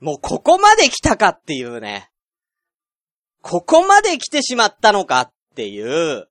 [0.00, 2.10] もうここまで来たかっていうね。
[3.42, 6.26] ここまで来てしまったのかっていう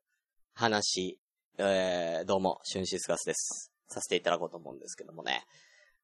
[0.56, 1.20] 話。
[1.60, 3.72] えー、どうも、シュンシスカスです。
[3.88, 5.44] させていただこうと思うんですけどもね。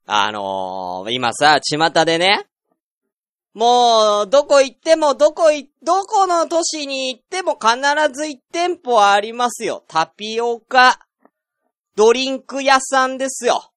[0.06, 2.46] あのー、今さ、巷でね、
[3.56, 7.78] もう、どこ行っても、どこい、どこの都市に行っても必
[8.14, 9.84] ず1店舗ありますよ。
[9.88, 11.00] タピオカ、
[11.96, 13.72] ドリンク屋さんですよ。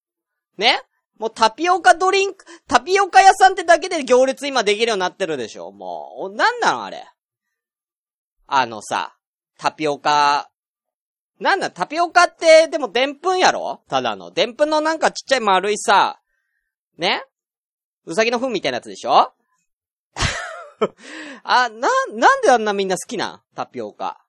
[0.59, 0.82] ね？
[1.18, 7.04] もうタピオカドリンク、タピオカ屋さんってだけで行列今できるようになってるでしょもう、なんなのあれ。
[8.46, 9.16] あのさ、
[9.58, 10.48] タピオカ、
[11.41, 13.80] なんだ、タピオカって、でも、でんぷんやろ？
[13.88, 14.32] ただの。
[14.32, 16.20] でんぷんのなんかちっちゃい丸いさ、
[16.96, 17.22] ね？
[18.06, 19.32] うさぎの糞みたいなやつでしょ？
[21.44, 24.20] あ、な、なんであんなみんな好きなタピオカ。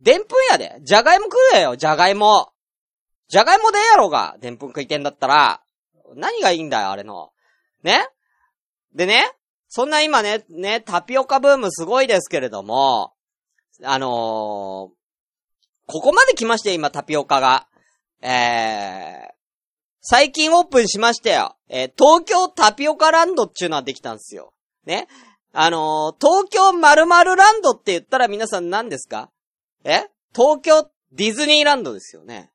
[0.00, 0.78] でんぷんやで。
[0.82, 2.52] じゃがいも食えよ、じゃがいも。
[3.28, 4.36] じゃがいもでええやろが。
[4.40, 5.62] でんぷん食いてんだったら。
[6.16, 7.30] 何がいいんだよ、あれの。
[7.82, 8.08] ね？
[8.94, 9.30] でね、
[9.68, 13.12] そんな今ね、ね、タピオカブームすごいですけれども、
[13.84, 14.92] あのー、こ
[15.86, 17.68] こまで来まして、今、タピオカが。
[18.20, 19.32] えー、
[20.00, 21.56] 最近オープンしましたよ。
[21.68, 24.52] えー、東京タピオカランドっていうのはできたんですよ。
[24.84, 25.06] ね？
[25.52, 29.30] あのー、東京〇〇ランドって言ったら皆さん何ですか？
[29.84, 30.08] え？
[30.34, 32.50] 東京ディズニーランドですよね。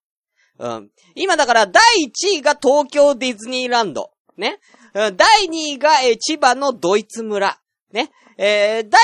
[1.16, 4.12] 今だから第1位が東京ディズニーランド。
[4.38, 4.60] ね。
[4.94, 5.12] 第
[5.46, 7.60] 2位が、え、千葉のドイツ村。
[7.92, 8.12] ね。
[8.38, 9.02] えー、第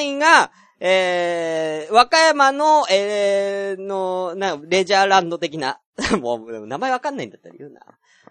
[0.00, 0.50] 3位が、
[0.80, 5.80] えー、和歌山の、えー、の、な、レジャーランド的な。
[6.20, 7.70] もう、名前わかんないんだったら言う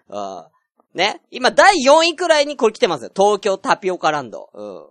[0.08, 0.50] な。
[0.94, 1.20] ね。
[1.30, 3.10] 今、第4位くらいにこれ来てますよ。
[3.14, 4.50] 東京タピオカランド。
[4.54, 4.86] うん。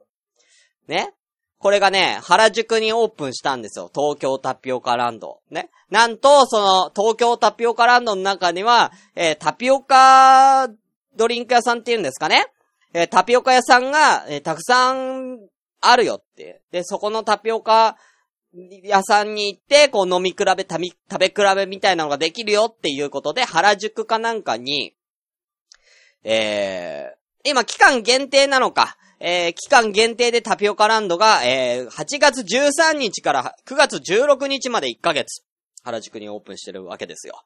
[0.88, 1.14] ね。
[1.60, 3.90] これがね、原宿にオープンしたんですよ。
[3.94, 5.40] 東京タピオカランド。
[5.50, 5.70] ね。
[5.90, 10.68] なんと、その、東京タピオカランドの中には、えー、タピオカ
[11.16, 12.46] ドリンク屋さんって言うんですかね。
[12.94, 15.40] えー、タピオカ屋さんが、えー、たくさん
[15.82, 16.62] あるよって。
[16.72, 17.98] で、そこのタピオカ
[18.84, 24.96] 屋さんに行って、こう飲み比べ、食べ比べみたいなのができるよっていうことで、原宿かなんかに、
[26.23, 35.44] えー、今期間限定なのか、えー、期間限定でタピオカランドが、えー、8月13日から9月16日まで1ヶ月、
[35.83, 37.42] 原宿にオープンしてるわけですよ。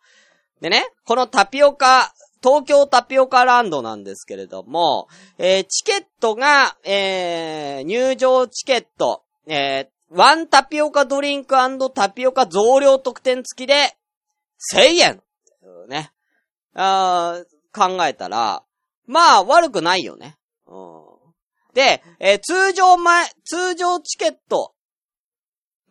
[0.61, 11.55] でね、このタピオカ、東京タピオカランドなんですけれども、えー、チケットが、えー、入場チケット、えー、ワンタピオカドリンク
[11.93, 13.95] タピオカ増量特典付きで、
[14.73, 15.21] 1000円
[15.91, 16.11] ね。
[16.73, 17.43] あ
[17.73, 18.63] 考えたら、
[19.05, 20.37] まあ悪くないよね。
[21.73, 24.73] で、えー、通常前、通常チケット、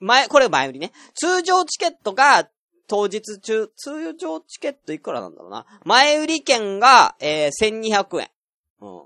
[0.01, 0.93] 前、これ前売りね。
[1.15, 2.49] 通常チケットが、
[2.89, 5.67] 当日中、通常チケットいくらなんだろうな。
[5.85, 8.31] 前売り券が、えー、1200円。
[8.81, 9.03] うん。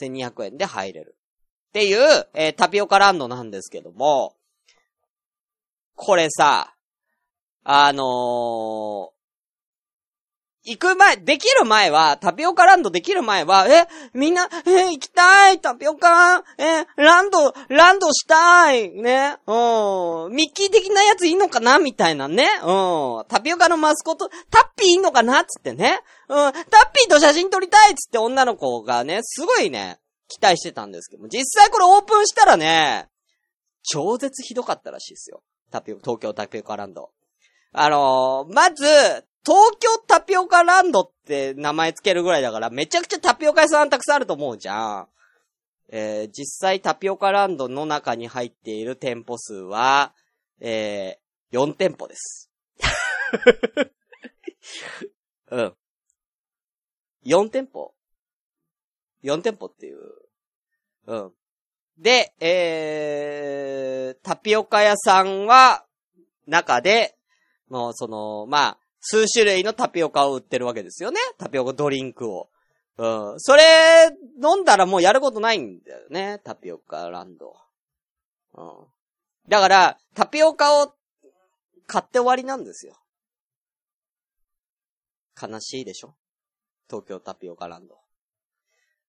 [0.00, 1.16] 1200円で入れる。
[1.70, 4.36] っていう、えー、タピオカランドなんですけども、
[5.96, 6.74] これさ、
[7.64, 9.19] あのー、
[10.62, 19.38] 行く前、できる前は、タピオカランドできる前は、え、みんな、え、行きたいタピオカえ、ランド、ランドしたいね。
[19.46, 20.34] うん。
[20.34, 22.46] ミッキー的なやついいのかなみたいなね。
[22.62, 23.24] うん。
[23.28, 26.00] タピオカのマスコット、タッピーいいのかなつってね。
[26.28, 26.36] うん。
[26.36, 26.62] タッ
[26.92, 33.08] ピーと写真撮りたいつって女の子がね、すごいね、期待してたんですけども、実際これオープンしたらね、
[33.82, 35.42] 超絶ひどかったらしいですよ。
[35.70, 37.10] タピオ、東京タピオカランド。
[37.72, 38.84] あのー、まず、
[39.44, 45.08] 東京タピオカランドって名前つけるぐらいだから、めちゃくちゃタピオカ屋さんたくさんあると思うじゃん。
[45.88, 50.12] えー、実際タピオカランドの中に入っている店舗数は、
[50.60, 52.50] えー、4店舗です。
[55.50, 55.74] うん。
[57.24, 57.94] 4店舗
[59.22, 59.98] ?4 店舗っていう。
[61.06, 61.32] うん。
[61.98, 65.84] で、えー、タピオカ屋さんは、
[66.46, 67.16] 中で、
[67.68, 71.18] もうその、まあ、数種類のタピオカを売ってるわけですよね。
[71.38, 72.48] タピオカドリンクを。
[72.98, 73.40] うん。
[73.40, 74.10] それ、
[74.42, 76.40] 飲んだらもうやることないんだよね。
[76.44, 77.56] タピオカランド。
[78.54, 78.86] うん。
[79.48, 80.94] だから、タピオカを
[81.86, 82.96] 買って終わりなんですよ。
[85.40, 86.14] 悲しいでしょ？
[86.88, 87.96] 東京タピオカランド。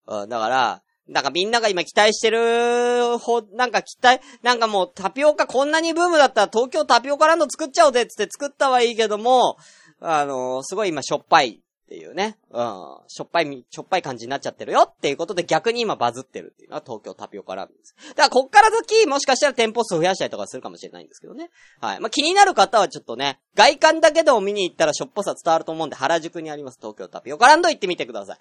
[0.08, 9.58] うん、だから、なんかみんなが今期待してる、ほ、なんか期待、なんかもうタピオカこんなにブームだったら東京タピオカランド作っちゃおうぜって作ったはいいけども、
[10.02, 12.38] あの、すごい今しょっぱいっていうね。
[12.52, 12.98] うん。
[13.08, 17.96] しょっぱい、しょっぱい感じになっちゃってるよっていうことで逆に今バズってるっていうのは東京タピオカランドです。
[18.10, 21.50] だからこっから先、もしかしたら店舗数増やしたりとかするかもしれないんですけどね。
[21.82, 22.00] はい。
[22.00, 28.38] まあ、気になる方はちょっとね、外観だけでも見に行ったらしょっぽさ伝わると思うんで、原宿にあります東京タピオカランド行ってみてください。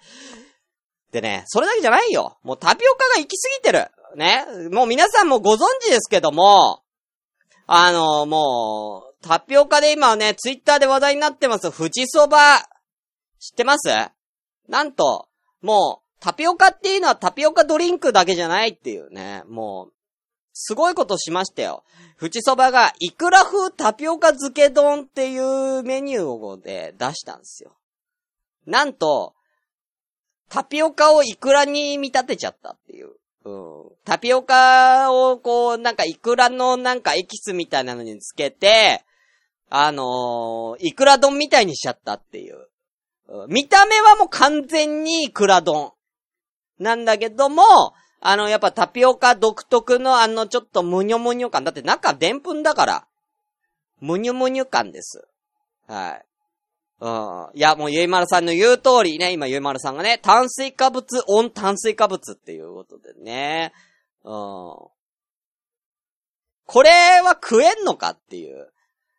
[1.11, 2.37] でね、それだけじゃないよ。
[2.43, 4.17] もうタピオカが行き過ぎてる。
[4.17, 4.45] ね。
[4.71, 6.83] もう皆さんもご存知ですけども、
[7.67, 12.59] あの、もう、タピオカで今はね、ツイッターで話題になってます、富士そば。
[13.39, 13.89] 知ってます？
[14.67, 15.27] なんと、
[15.61, 19.93] もう、タピオカっていうのはタピオカドリンクだけじゃないっていうね、もう、
[20.53, 21.83] すごいことしましたよ。
[22.19, 27.77] 富士そばが、イクラ風タピオカ漬け丼っていうメニューをで出したんですよ。
[28.65, 29.33] なんと、
[30.49, 33.13] タピオカをイクラに見立てちゃったっていう。
[33.45, 33.89] うん。
[34.05, 39.03] タピオカをこう、なんかイクラのなんかエキスみたいなのにつけて、
[39.73, 42.67] あのー、イクラ丼みたいにしちゃったっていう。
[43.47, 45.93] 見た目はもう完全にイクラ丼。
[46.77, 47.63] なんだけども、
[48.19, 51.63] あの、やっぱタピオカ独特のあのちょっとむにょむにょ感。
[51.63, 53.07] だって中でんぷんだから。
[54.01, 55.25] むにょむにょ感です。
[55.87, 56.25] はい。
[56.99, 57.49] うん。
[57.53, 63.71] いや、もうゆいまるさんの言う通りね、今ゆいまるさんがね、炭水化物、オン炭水化物っていうことでね。
[64.25, 64.31] うん。
[66.65, 66.89] これ
[67.21, 68.71] は食えんのかっていう。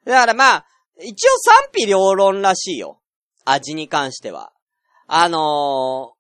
[0.04, 0.66] だからまあ、
[1.00, 3.00] 一応賛否両論らしいよ。
[3.44, 4.52] 味に関しては。
[5.06, 6.14] あの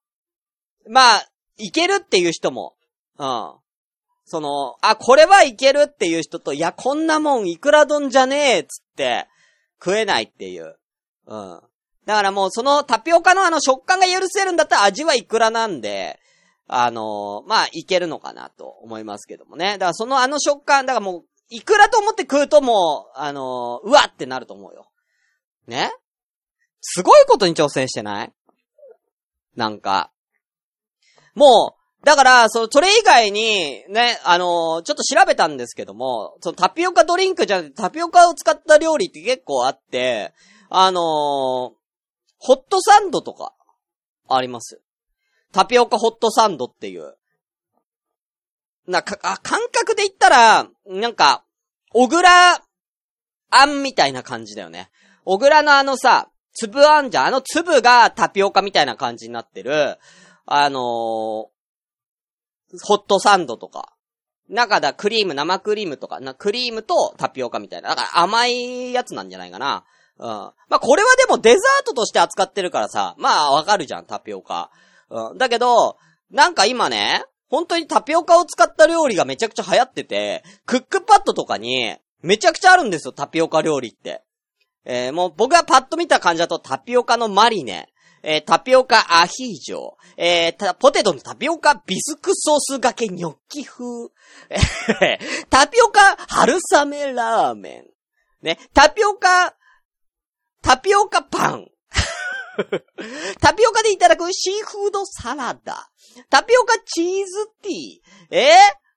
[0.86, 2.74] ー、まあ、いけるっていう人も、
[3.18, 3.52] うん。
[4.24, 9.26] その、あ、これはいけるっていう人と、いや、こんなもんいくら丼じゃねえ、つって、
[9.78, 10.76] 食えないっていう。
[11.26, 11.60] うん。
[12.04, 16.18] だからもうそのタピオカのあの食感が許せるんだったら味はいくらなんで、
[16.66, 19.72] あのー、まあ、いけるのかなと思いますけどもね。
[19.72, 24.88] だからそのあの食感、だからもう、いくらと思って食うともう、あのー、うわってなると思うよ。
[25.66, 25.92] ね？
[26.80, 28.32] すごいことに挑戦してない？
[29.54, 30.10] なんか。
[31.34, 40.32] もう、だから、その、それ以外に、ね、あのー、ちょっと調べたんですけども、そのタピオカドリンクじゃなくてタピオカを使った料理って結構あって、
[40.68, 41.74] あのー、ホ
[42.54, 43.54] ットサンドとか、
[44.28, 44.80] あります。
[45.52, 47.14] タピオカホットサンドっていう。
[48.86, 51.44] な、か、あ、感覚で言ったら、なんか、
[51.92, 52.62] 小倉
[53.50, 54.90] あんみたいな感じだよね。
[55.24, 57.26] 小倉のあのさ、粒あんじゃん。
[57.26, 59.98] あの粒がタピオカみたいな感じになってる、
[60.46, 61.48] あのー、ホ
[62.96, 63.94] ットサンドとか。
[64.48, 67.90] 中だクリーム、生クリームとか、な、クリームとタピオカみたいな。
[67.90, 69.84] だから甘いやつなんじゃないかな。
[70.18, 70.26] うん。
[70.26, 74.70] まあ、これはでもデザートとして扱ってるからさ、まあ、わかるじゃん、タピオカ。
[75.10, 75.38] うん。
[75.38, 75.96] だけど、
[76.30, 84.22] なんか今ね、本当にタピオカを使った料理がめちゃくちゃ流行ってて、クックパッドとかに、めちゃくちゃあるんですよ、タピオカ料理って。
[84.86, 87.90] えー、もう僕がパッと見た感じだとタピオカのマリネ、
[88.22, 93.84] えー、タピオカアヒージョ、えー、ポテトのタピオカビスクソースがけニョッキ風、
[95.50, 97.84] タピオカ春雨ラーメ
[98.42, 99.54] ン、ね、タピオカ
[100.62, 101.71] タピオカパン。
[103.40, 105.88] タピオカでいただくシーフードサラダ。
[106.30, 108.36] タピオカチーズティー。
[108.36, 108.52] え？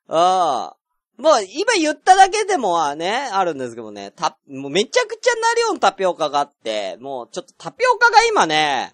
[0.09, 0.77] ー、ああ。
[1.17, 8.93] もう今言っただけでもはね、あるんですけどね、た、もうめちゃくちゃな量のタピオカがあって、もうちょっとタピオカが今ね、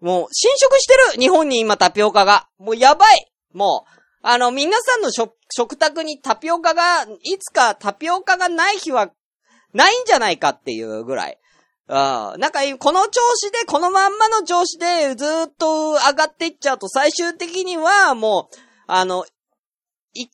[0.00, 2.48] もう侵食してる日本に今タピオカが。
[2.58, 3.90] もうやばいもう、
[4.22, 9.10] あの、皆さんの食、食卓にタピオカが、いつかタピオカがない日は、
[9.72, 11.38] ないんじゃないかっていうぐらい。
[11.88, 11.94] うん。
[11.94, 19.24] なんか、この調子で、このまんまの調子で、ずっと上がっていっちゃうと、最終的には、もう、あの、
[20.14, 20.26] い、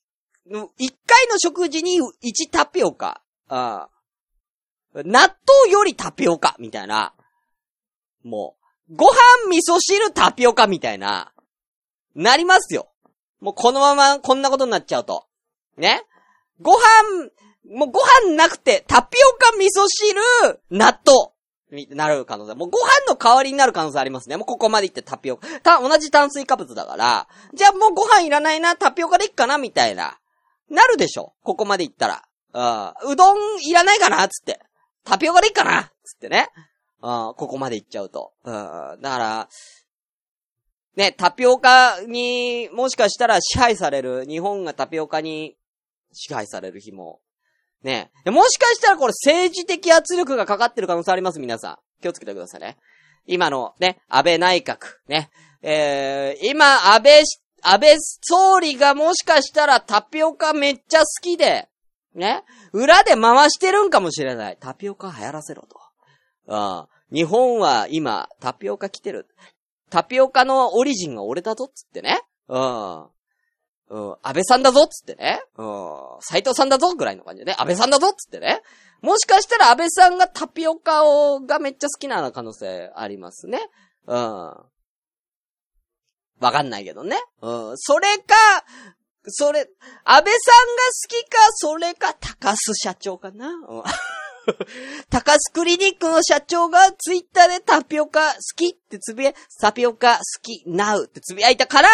[0.79, 3.23] 一回の食事に1タピオカ。
[3.51, 5.11] うん。
[5.11, 7.15] 納豆よりタピオカ、みたいな。
[8.23, 8.57] も
[8.89, 11.33] う、ご飯味噌汁タピオカみたいな、
[12.15, 12.89] なりますよ。
[13.41, 15.27] もうこのままこんなことになっちゃうと。
[15.77, 16.05] ね？
[16.61, 17.31] ご飯、
[17.75, 20.21] もうご飯なくて、タピオカ味噌汁、
[20.71, 21.32] 納豆。
[21.91, 22.55] なる可能性。
[22.55, 24.37] もうご飯の代わりになる可能性ありますね。
[24.37, 25.47] もうここまで行ってタピオカ。
[25.61, 30.19] た、同じ炭水化物だから、じゃあもうご飯いらないな、タピオカでいっかな、みたいな。
[30.69, 32.23] なるでしょここまで行ったら。
[33.05, 33.13] うん。
[33.13, 34.61] うどんいらないかなつって。
[35.05, 36.49] タピオカでいっかなつってね。
[37.03, 38.33] うん、ここまで行っちゃうと。
[38.45, 38.53] うん。
[38.53, 39.49] だから、
[40.95, 45.57] ね、タピオカに、もしかしたら支配される、日本がタピオカに
[46.13, 47.21] 支配される日も
[47.83, 51.79] ねもしかしたらこれ政治的圧力がかかってる可能性あります、皆さん。
[52.03, 52.77] 気をつけてくださいね。
[53.27, 55.31] 今のね、安倍内閣、ね。
[55.63, 57.23] えー、今、安倍、
[57.63, 61.69] 安倍総理がもしかしたらタピオカめっちゃ好きで、
[62.15, 62.43] ね。
[62.73, 64.57] 裏で回してるんかもしれない。
[64.61, 65.81] タピオカ流行らせろと。
[66.49, 69.29] あ日本は今、タピオカ来てる。
[69.91, 72.21] タピオカのオリジンが俺だぞっつってね。
[72.49, 73.07] うん。
[73.93, 75.43] うん、安倍さんだぞっつってね。
[75.59, 75.67] うん、
[76.21, 77.55] 斎藤さんだぞぐらいの感じでね。
[77.59, 78.63] 安倍さんだぞっつってね。
[79.03, 83.61] もしかしたら安倍さんがタピオカを、がめっちゃ好きな可能性ありますね。
[84.07, 84.17] うん。
[84.17, 84.65] わ
[86.41, 87.19] かんないけどね。
[87.43, 87.77] うん。
[87.77, 88.35] それか、
[89.27, 89.69] それ、
[90.05, 93.49] 安倍さんが好きか、それか、高須社長かな。
[93.49, 93.83] うん
[95.11, 101.89] 高須クリニックの社長がツイッターでタピオカ好きってつぶや、タピオカ好き、ナウってつぶやいたから、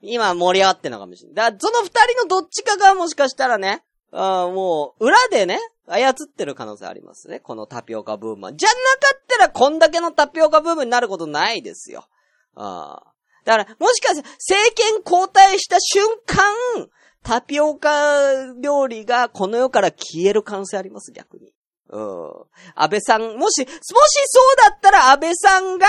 [0.00, 1.34] 今盛り上がってんのかもしれない。
[1.34, 7.40] だから、その二人のどっちかがもしかしたらね、あもう、裏でね、操ってる可能性ありますね。
[7.40, 8.54] このタピオカブームは。
[8.54, 8.80] じゃなか
[9.16, 12.06] ったら、こんだけのタピオカブームになることないですよ。
[12.54, 13.02] あ
[13.44, 16.88] だから、もしかして、政権交代した瞬間、
[17.22, 21.53] タピオカ料理がこの世から消える可能性あります、逆に。
[21.90, 22.32] うん。
[22.74, 23.70] 安倍さん、もし、もし
[24.26, 25.86] そうだったら安倍さんが、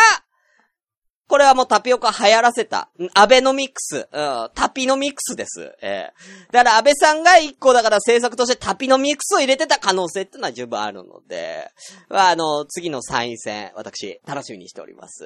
[1.27, 2.89] これはもうタピオカ流行らせた。
[3.15, 4.07] アベノミクス。
[4.11, 4.49] うん。
[4.53, 5.75] タピノミクスです。
[5.81, 11.71] ええー、だから安倍さんが一個だから政策としてタピノミクスを入れてた可能性ってのは十分あるので、
[12.09, 15.25] まあの、次の参院選、私、楽しみにしております。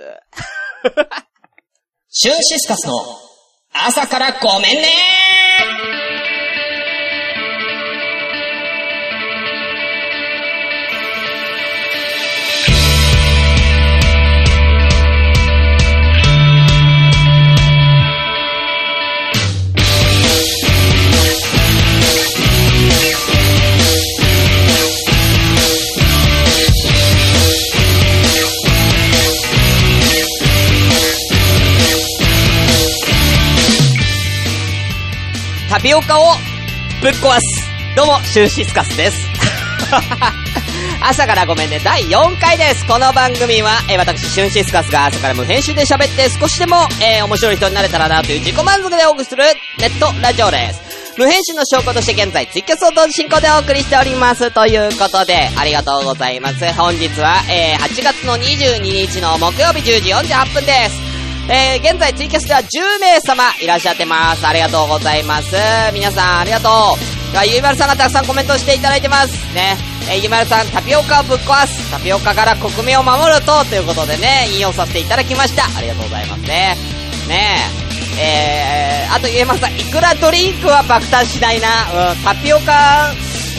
[2.08, 2.94] シュンシスカスの
[3.74, 5.29] 朝からごめんね
[35.80, 36.26] タピオカを
[37.02, 37.42] ぶっ壊す。
[37.96, 39.18] どうも、シューシスカスです。
[41.02, 42.86] 朝からごめんね、第4回です。
[42.86, 49.46] この番組は、えー、私、シュンシスカスが朝から無編集で喋って少しでも、えー、面白い人になれたらなという自己満足でお送りする
[49.78, 50.82] ネットラジオです。
[51.18, 54.52] 無編集の証拠として現在、ツイキャスを同時進行でお送りしております。
[54.52, 56.74] ということで、ありがとうございます。
[56.74, 61.09] 本日は、えー、8月の22日の木曜日10時48分です。
[61.52, 64.46] えー、現在ツイキャスでは10名様いらっしゃってます。
[64.46, 65.56] ありがとうございます。
[65.94, 67.48] 皆さんありがとう。
[67.48, 69.34] ゆいまるさんがたくさんコメントしていただいてます。
[69.56, 69.76] ね。
[70.12, 71.90] えー、ゆいまるさん、タピオカをぶっ壊す。
[71.90, 75.66] タピオカから国民を守ると、ということでね、引用させていただきました。
[75.76, 76.78] ありがとうございますね。
[77.28, 77.58] ね
[78.20, 79.08] え。
[79.08, 82.12] えー、あとゆいまるさん、いくらドリンクは爆誕しないな。
[82.12, 83.12] うん、タピオカ、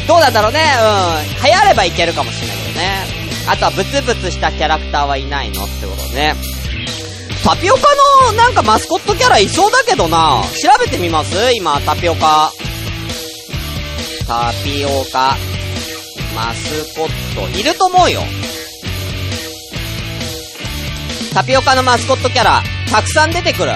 [0.07, 0.61] どうなんだろうね。
[0.61, 3.07] うん、流行ればいけるかもしれないけどね。
[3.49, 5.65] あとはブツブツしたキャラクターはいないの？
[5.65, 6.35] ってことね。
[7.43, 7.81] タピオカ
[8.27, 10.43] のなんかマスコットキャラいそうだけどな。
[10.63, 11.53] 調べてみます？
[11.53, 12.53] 今、タピオカ。
[14.27, 15.37] タピオカ、
[16.35, 18.23] マスコット、いると思うよ。
[21.35, 23.73] タピオカのマスコットキャラ、たくさん出てくる。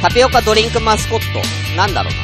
[0.00, 1.42] タピオカドリンクマスコット、
[1.76, 2.18] なんだろうな。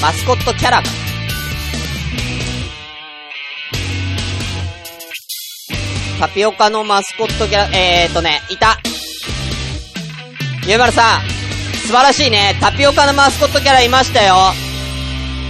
[0.00, 1.01] マスコットキャラか。
[6.22, 8.78] タピオカのマスコットキャラ、えーとね、いた。
[10.68, 11.22] ゆうまるさん、
[11.84, 12.56] 素晴らしいね。
[12.60, 14.36] タピオカのマスコットキャラいましたよ。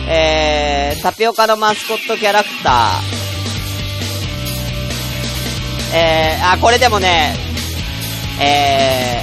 [0.08, 2.72] えー、タピオカのマスコットキャラクター。
[5.94, 7.34] えー、あ、これでもね、
[8.40, 9.20] え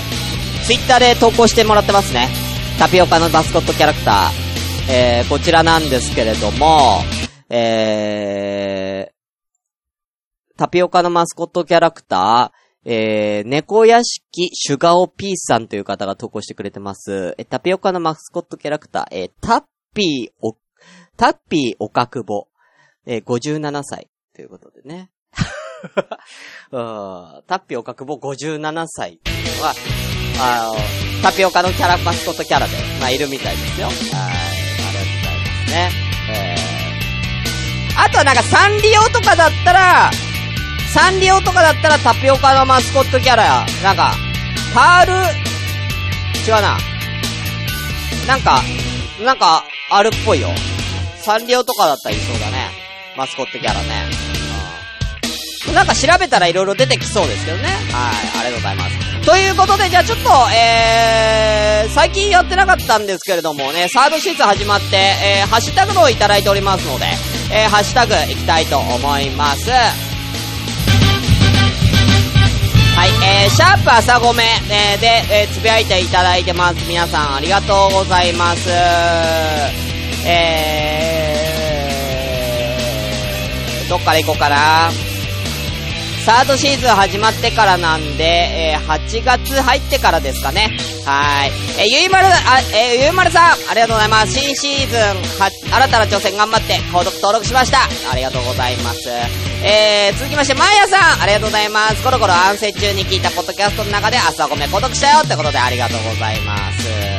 [0.62, 2.30] ー、ツイッターで投稿してもらってますね。
[2.78, 4.16] タピオカのマスコットキャラクター。
[4.88, 7.02] えー、こちらなんですけれども、
[7.50, 9.19] えー、
[10.60, 17.34] タピオカのマスコットキャラクター、えー、猫屋敷シュガオピースさんという方が投稿してくれてます。
[17.38, 19.64] え、タピオカのマスコットキャラクター、えー、タッ
[19.94, 20.58] ピーお、
[21.16, 22.48] タッピーおかくぼ、
[23.06, 25.12] えー、57歳ということでね。
[26.72, 29.22] うん、タッピーおかくぼ57歳
[29.62, 29.74] は、
[30.42, 33.88] あのタピオカのキャラ、マスコットキャラで、まあ、いるみたいですよ。
[33.88, 34.14] はい、あり
[34.84, 35.92] がとうございますね。
[36.34, 40.12] えー、あとはなんかサンリオとかだったら、
[40.94, 44.16] サンリオとかだったらタピオカのマスコットキャラや、なんか、
[44.74, 45.14] パール、
[46.48, 46.78] 違うな。
[48.28, 48.62] なんか、
[49.24, 50.50] なんか、あるっぽいよ。
[51.18, 52.70] サンリオとかだったらいそうだね。
[53.16, 54.10] マスコットキャラね。
[55.68, 55.76] うん。
[55.76, 57.64] なんか調べたら色々出てきそうですけどね。
[57.92, 59.26] はい、ありがとうございます。
[59.26, 67.06] ということで、じゃあちょっと、えー、最近やってなかったんですけれどもね、サードシーズン始まって、えー、ハッシュタグのいただいておりますので、
[67.54, 69.70] えー、ハッシュタグいきたいと思います。
[73.00, 76.86] はい、えー、シャープ朝ごめ、えー、で、えー、つぶやいていただいてます。
[76.86, 78.70] 皆さん、ありがとうございます。
[80.26, 84.92] えー、どっから行こうかな。
[86.30, 90.78] サードシーズン始まってからなんで、えー、8月入ってからですかね。
[91.04, 91.50] はい。
[91.80, 94.34] えー、ゆいまる、あ、えー、ゆいまるさん、ありがとうございます。
[94.34, 95.00] 新シーズン、
[95.42, 97.80] は、新たな挑戦頑張って、購読登録しました。
[98.12, 99.10] ありがとうございます。
[99.66, 102.04] えー、続きまして、まーやさん、ありがとうございます。
[102.04, 107.19] コロコロ安静中に聞いたポッドキャストの中で朝ごめ購読したよってことでありがとうございます。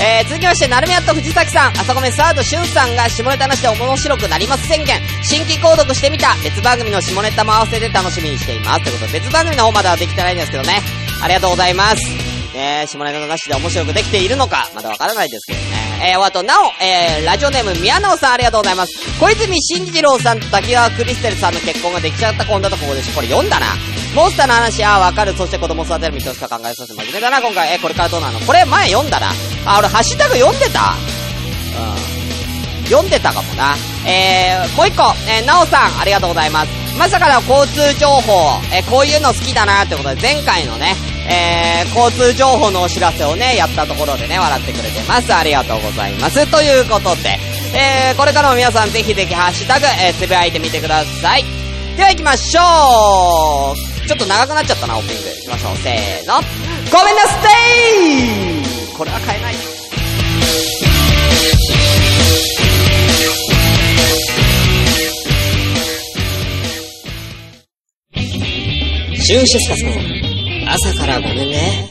[0.00, 8.84] えー、続きまして、なるみやっと藤崎さん、朝めサードしゅんさんが下ネタなしで面白くなります宣言、新規購読してみた、別番組の下ネタも合わせて楽しみにしています。
[8.84, 10.80] ということで、別番組の方まではできてないんですけどね。
[11.20, 11.96] ありがとうございます。
[12.54, 15.66] えー、下ネタなしで面白くできているのか、まだわからないですけどね。
[16.12, 18.92] えー、あと、なお、えー、ラジオネーム、宮直さんありがとうございます。
[19.18, 23.66] 小泉進次郎さんと滝川クリステルさんの結婚ができちゃった婚だとここでしょこれ読んだな。
[24.14, 25.34] モンスターの話、ああ、わかる。
[25.36, 27.74] そして子供育てる見通しか考えさせて真面目だな、今回。
[27.74, 28.40] え、これからどうなの？
[28.40, 29.32] これ前読んだな。
[29.64, 30.94] あ、俺、ハッシュタグ読んでた？
[32.80, 32.84] うん。
[32.84, 33.76] 読んでたかもな。
[34.06, 36.70] えー、もう一個、えー、なおさん、ありがとうございます。
[36.98, 40.96] まさかの交通情報、えー、こういうの好きだなってことで、前回のね、
[41.30, 45.32] えー、交通情報のお知らせをね、やったところでね、笑ってくれてます。
[45.32, 46.46] ありがとうございます。
[46.50, 47.38] ということで、
[47.74, 51.44] えー、これからも皆さんぜひぜひハッシュタグ、えー、つぶやいてみてください。
[51.96, 55.28] では行きましょうちょっと長くなっちゃったな、オープニング。
[55.28, 55.76] 行きましょう。
[55.76, 56.40] せーの。
[56.90, 57.36] ごめんなさ
[58.90, 59.54] いこれは買えない。
[69.14, 69.88] シュンシスカさん、
[70.70, 71.90] 朝からごめんね。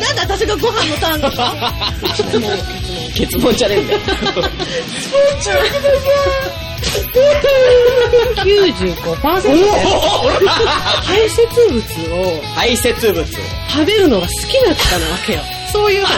[0.00, 1.30] なんで私がご飯のターンだ
[3.14, 4.00] ケツモンじゃねえんだよ。
[4.06, 4.22] スポン
[5.42, 5.88] ジくださ
[6.24, 6.27] い。
[7.08, 9.08] 95%
[11.04, 11.80] 排泄物
[12.14, 13.36] を排泄物食
[13.84, 15.40] べるのが好きな方なわけよ。
[15.72, 16.12] そういう性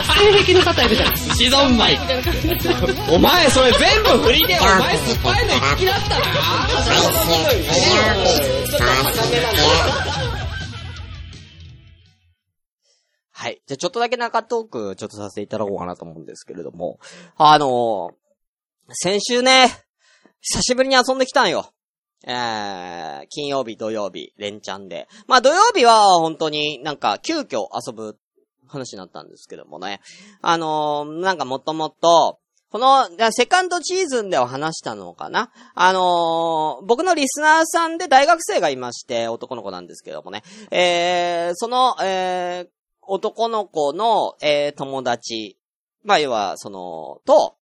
[0.45, 1.99] 癖の方いるじゃない寿司丼前。
[3.11, 6.25] お前それ全部振りで、お前酸っぱいの好きだったな。
[6.25, 6.27] ちょ
[8.71, 9.69] っと高めなんだよ。
[13.33, 13.63] はい。
[13.67, 16.99] じゃあちょっとだけ中トークちょっとさせていただこうかなと思うんですけれども。
[17.37, 18.13] あのー、
[18.91, 19.71] 先週ね、
[20.43, 21.67] 久しぶりに遊んできたんよ。
[22.27, 25.07] えー、金曜日、土曜日、連チャンで。
[25.27, 28.17] まあ土曜日は本当になんか急遽遊ぶ
[28.67, 30.01] 話になったんですけどもね。
[30.41, 32.39] あのー、なんかもともと、
[32.71, 35.51] この、セカンドシーズンでは話したのかな？
[35.75, 40.43] あのー、僕のリスナーさんで大学生がいまして、男の子なんですけどもね。
[40.71, 42.69] えー、その、えー、
[43.03, 45.59] 男の子の、えー、友達、
[46.03, 47.57] まあ、要は、その、と、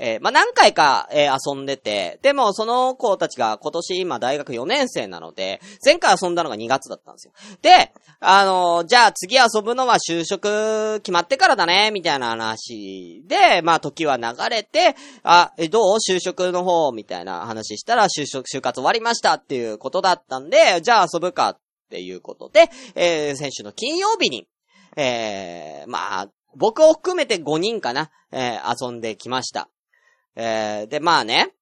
[0.00, 7.32] えー、まあ、何回か、えー、遊んでて、でも、その子たちが今年今大学4年生なので、前回遊んだのが2月だったんですよ。
[7.62, 15.96] で、あのー、じゃあ次遊ぶのは就職決まってからだね、みたいな話で、まあ、時は流れて、あ、え、どう？
[15.98, 21.58] 就職の方、みたいな話したら、就職、就活終わりましたっていうことだったんで、じゃあ遊ぶかっ
[21.90, 24.46] ていうことで、えー、先週の金曜日に、
[24.96, 29.68] えー、まあ、僕を含めて5人かな、えー、遊んできました。
[30.38, 31.52] えー、で、まあね、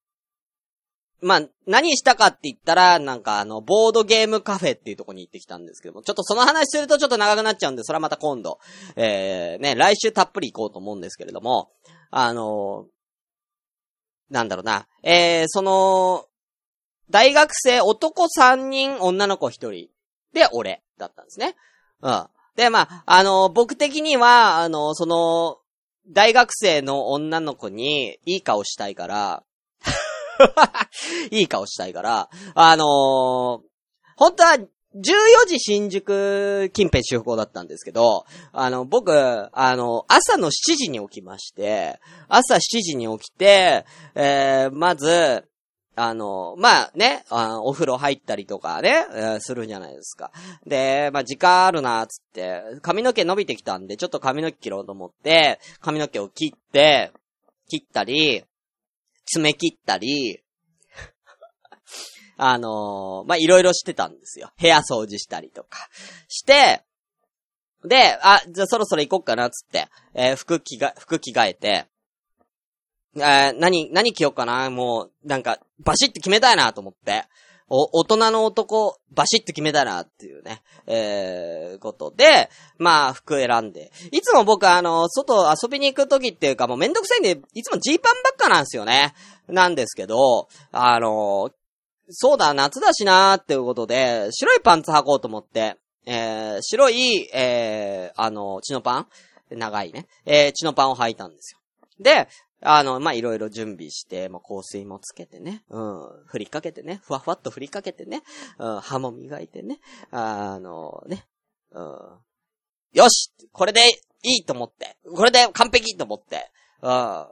[1.22, 8.58] まあ、何したかって言ったら、なんかあの、ボードゲームカフェっていうとこに行ってきたんですけども、ちょっとその話するとちょっと長くなっちゃうんで、それはまた今度、
[8.96, 11.70] えー、ね、来週たっぷり行こうと思うんですけれども、
[12.10, 16.26] あのー、なんだろうな、えー、その、
[17.08, 19.88] 大学生男3人、女の子1人
[20.34, 21.56] で、俺、だったんですね。
[22.02, 22.26] うん。
[22.56, 25.58] で、まあ、あの、僕的には、あの、その、
[26.08, 29.42] 大学生の女の子に、いい顔したいから、
[31.30, 32.86] いい顔したいから、あのー、
[34.16, 34.58] 本当は、
[34.96, 39.12] 14時新宿近辺集合だったんですけど、あの、僕、
[39.52, 45.44] あの、朝の7時に起きまして、朝7時に起きて、えー、まず、
[45.98, 50.30] あの、まあね、あお風呂入ったりとかね、えー、するじゃないですか。
[50.66, 57.12] で、まあ時間あるな、つって、髪の毛伸びてきたんで、ちょっと髪の毛切ろうと思って、髪の毛を切って、
[57.68, 58.44] 切ったり、
[59.24, 60.42] 爪切ったり、
[62.36, 64.52] あのー、まあ、いろいろしてたんですよ。
[64.60, 65.88] 部屋掃除したりとか。
[66.28, 66.82] して、
[67.84, 71.86] で、あ、じゃあそろそろ行こっかな、つって、えー、服着が、服着替えて、
[73.16, 74.70] えー、何、何着ようかな？
[74.70, 77.24] もう、なんか、バシッと決めたいなと思って。
[77.68, 82.48] お、大人の男、バシッと決めたなっていうね、えー、ことで、
[82.78, 83.90] まあ、服選んで。
[84.12, 89.14] いつも僕あの、外遊びに行くときっていうかもうめんどくさいんで、いつもジーパンばっかなんですよね。
[89.48, 91.50] なんですけど、あの、
[92.10, 95.76] そうだ、夏だしなーっていうことで、白いパンツ履こうと思って、
[96.06, 99.08] えー、白い、えー、あの、血のパン？
[99.50, 100.06] 長いね。
[100.24, 101.58] えー、血のパンを履いたんですよ。
[101.98, 102.28] で、
[102.62, 108.22] あの、まあ、いろいろ準備して、まあ、香水もつけてね、うん、振りかけてね、ふわふわっと振りかけてね、
[108.58, 109.78] うん、歯も磨いてね、
[110.10, 111.26] あの、ね、
[111.72, 112.18] うん、
[112.92, 113.30] よし！
[113.52, 113.80] これで
[114.22, 116.50] いいと思って、これで完璧と思って、
[116.82, 117.26] うん。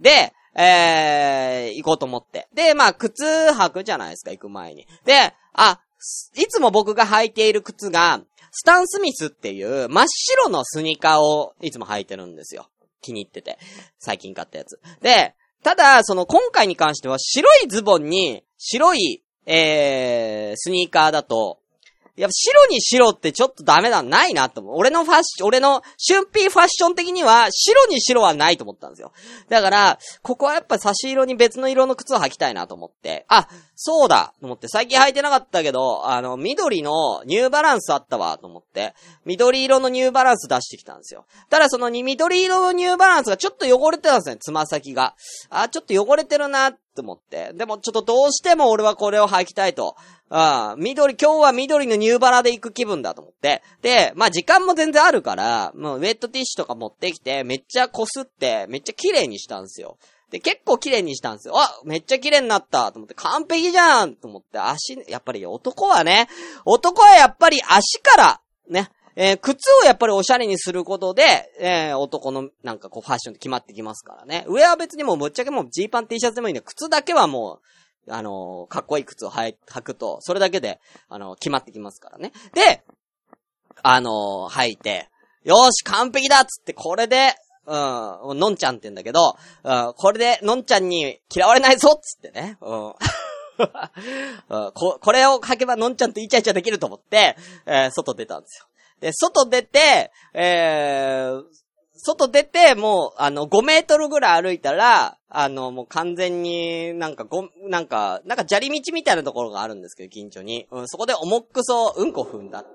[0.00, 2.48] で、えー、行こうと思って。
[2.52, 4.86] で、まあ、靴履くじゃないですか、行く前に。
[5.04, 5.80] で、あ、
[6.36, 8.20] いつも僕が履いている靴が、
[8.50, 12.68] スタンスミスっていう真っ白のスニーカーをいつも履いてるんですよ。
[13.00, 13.58] 気に入ってて。
[13.98, 14.80] 最近買ったやつ。
[15.00, 21.60] で、ただ、その今回に関しては白いズボンに白い、えー、スニーカーだと、
[22.18, 24.74] いや、白に白ってちょっとダメだ、ないなと思う。
[24.76, 29.12] 俺のファッション、俺の春ーファッション的には、白に白はないと思ったんですよ。
[29.48, 41.24] だから、ここはやっぱ差し色に別の色の靴を履きたいなと思って、あ、そうだと思って、最近履いてなかったけど、あの、緑のニューバランスあったわ、と思って、緑色のニューバランス出してきたんですよ。
[41.50, 45.14] ただその緑色のニューバランスがちょっと汚れてたんですね、つま先が。
[45.50, 47.52] あ、ちょっと汚れてるな、って思って。
[47.54, 49.94] でもちょっとどうしても俺はこれを履きたいと。
[50.30, 53.62] ああ、緑、今日は緑のニューバラで行く気分だと思って。
[53.80, 59.96] で、まあ時間も全然あるから、もうウェットティッシュとか持ってきて、めっちゃこすって、めっちゃ綺麗にしたんですよ。
[60.30, 61.58] で、結構綺麗にしたんですよ。
[61.58, 66.28] あ、めっちゃ綺麗になったと思って、完璧じゃんと思って、足、やっぱり男はね、
[66.66, 71.24] 男はやっぱり足から、ね、えー靴をやっぱりおしゃれにすることで、
[71.58, 74.44] えー男のなんかこうファッションって決まってきますからね。
[74.46, 77.60] 上は別にもうぶっちゃけもうジーパン T シャツでもいいんで、靴だけはもう、
[78.10, 82.32] あのかっこいい靴を履くと、それだけで、あの決まってきますからね。
[82.54, 82.82] で、
[83.82, 85.08] あの履いて、
[85.44, 87.34] よーし、完璧だっつって、これで、
[87.66, 92.56] うん、のんちゃんって言うんだけど、うん、これで、のんちゃんに嫌われないぞっつってね。
[92.60, 92.94] うん。
[94.48, 98.66] うんこ、これを書けばのんちゃんとイチャイチャできると思って、えー外出たんですよ。
[99.00, 101.42] で、外出て、えー、
[101.98, 110.66] 外出て、もう、あの、5メートルぐらい歩いたら、あの、もう完全になんかご、なんか、なんか砂利道みたいなところがあるんですけど、近所に。
[110.70, 112.70] うん、そこで重くそ、うんこ踏んだって。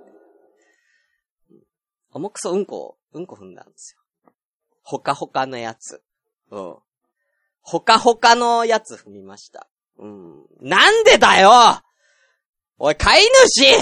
[2.12, 4.34] 重くそ、うんこ、うんこ踏んだんですよ。
[4.84, 6.04] ほかほかのやつ。
[6.52, 6.76] うん。
[7.62, 9.68] ほかほかのやつ踏みました。
[9.98, 10.46] うん。
[10.62, 11.52] なんでだよ
[12.78, 13.78] おい、飼い主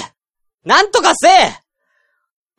[0.64, 1.62] なんとかせえ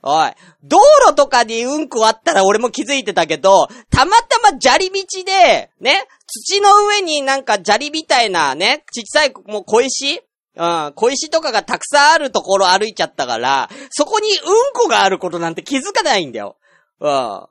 [0.05, 0.33] おい、
[0.65, 10.23] 道路とかにうんこあったら俺も気づいてたけど、たまたま砂利道で、ね、土の上になんか砂利みたいなね、ちっさいもう小石？
[10.55, 16.57] うん、小石とかがたくさんあるところ歩いちゃったから、そこにうんこがあることなんて気づかないんだよ。
[17.01, 17.47] うん。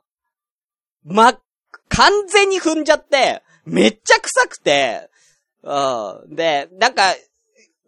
[1.04, 1.36] ま、
[1.88, 5.10] 完全に踏んじゃって、めっちゃ臭くて、
[5.64, 6.34] うん。
[6.36, 7.14] で、なんか、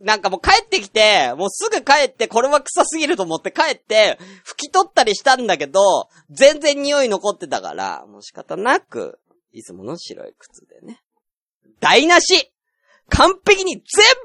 [0.04, 9.18] なんかもう帰ってきて、もうすぐ帰って、これは臭すぎると思って帰って、拭き取ったりしたんだけど、全然匂い残ってたから、もう仕方なく、
[9.52, 11.00] いつもの白い靴でね。
[11.80, 12.50] 台無し
[13.08, 13.82] 完璧に、全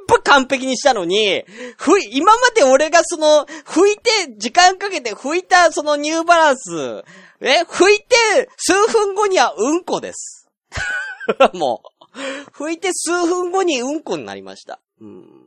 [0.07, 1.43] 部完璧にしたのに、
[1.77, 7.03] ふい、今まで俺がその、拭いて、時間かけて拭いたそのニューバランス、
[7.41, 10.49] え、拭いて、数分後にはうんこです。
[11.53, 11.83] も
[12.15, 14.79] う、拭いて数分後にうんこになりました。
[14.99, 15.38] うん。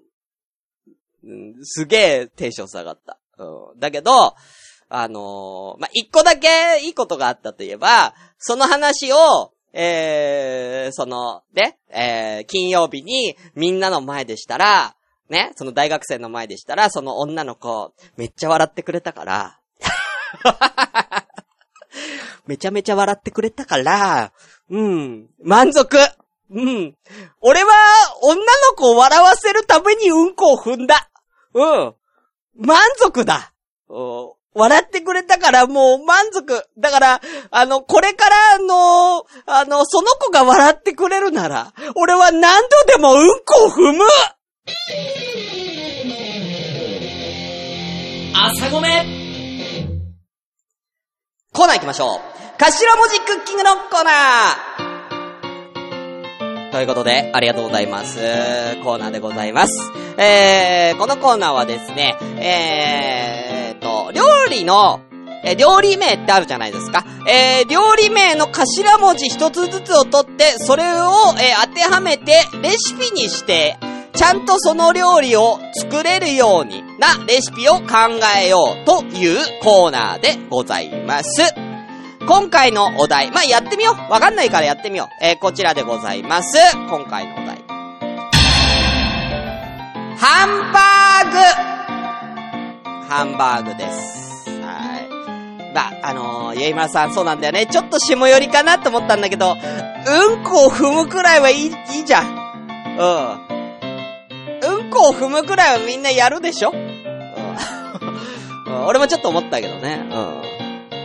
[1.62, 3.18] すげえテンション下がった。
[3.38, 3.78] うん。
[3.78, 4.34] だけど、
[4.88, 6.48] あのーまあ、一個だけ
[6.82, 14.94] いいことがあったといえば、その話を、えー、その、で、えー、金曜日にみんなの前でしたら、
[15.30, 19.58] ね、その大学生の前でしたら、その女の子、めっちゃ笑ってくれたから、
[22.46, 24.32] めちゃめちゃ笑ってくれたから、
[24.68, 25.96] うん、満足
[26.50, 26.94] うん。
[27.40, 27.72] 俺は、
[28.22, 28.44] 女の
[28.76, 31.08] 子を笑わせるためにうんこを踏んだ。
[31.54, 31.94] うん。
[32.56, 33.52] 満足だ。
[33.88, 36.62] うん笑ってくれたからもう満足。
[36.78, 44.04] だから、あの、これからの、あの、その子が笑ってくれるなら、俺は何度でもうんこを踏む
[48.34, 49.06] 朝ごめ
[51.52, 52.20] コーナー行きましょう。
[52.58, 54.91] 頭文字クッキングのコーナー
[56.72, 58.18] ということで、ありがとうございます。
[58.82, 59.92] コーナーでございます。
[60.16, 65.00] えー、このコーナーはですね、えーと、料理の、
[65.44, 67.04] え料理名ってあるじゃないですか。
[67.28, 73.76] えー、料理名の頭文字一つずつを取って、それを、えー当てはめて、レシピにして、
[74.14, 77.84] ちゃんとその料理を作れるようになレシピを考
[78.38, 81.71] えようというコーナーでございます。
[82.26, 84.12] 今回のお題、まあ、やってみよう。
[84.12, 85.24] わかんないからやってみよう。
[85.24, 86.56] えーこちらでございます。
[86.88, 87.58] 今回のお題。
[90.18, 91.38] ハンバーグ
[93.12, 94.48] ハンバーグです。
[94.60, 95.74] はい。
[95.74, 97.66] まあ、あのー、ゆいまさんそうなんだよね。
[97.66, 99.56] ちょっと下寄りかなと思ったんだけど、
[100.06, 101.68] うんこを踏むくらいはいい、い
[102.00, 102.26] いじゃん。
[102.98, 104.78] うん。
[104.80, 106.70] うんこを踏むくらいはみんなやるでしょ？
[106.72, 106.76] う
[108.70, 110.06] ん 俺もちょっと思ったけどね。
[110.10, 110.61] うん。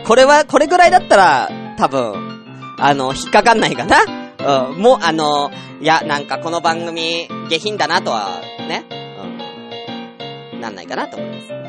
[0.08, 2.42] これは、これぐらいだったら、多分、
[2.78, 4.70] あの、引っかかんないかな。
[4.70, 4.78] うん。
[4.78, 5.50] もう、あの、
[5.82, 8.86] いや、なんかこの番組、下品だなとは、ね。
[10.50, 10.60] うん。
[10.62, 11.52] なんないかなと思います。
[11.52, 11.62] はい。